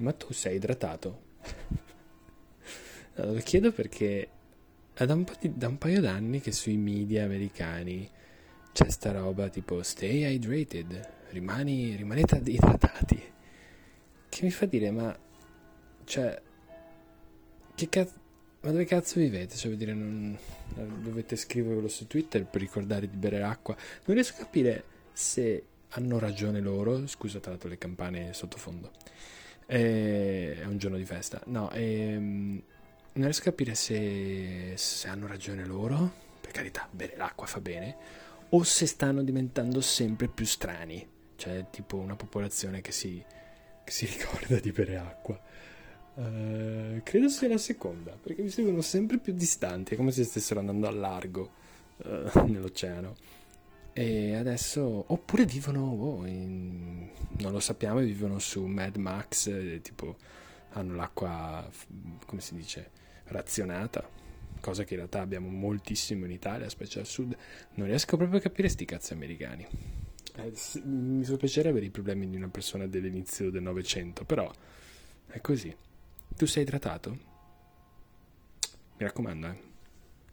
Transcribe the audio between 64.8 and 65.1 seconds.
che in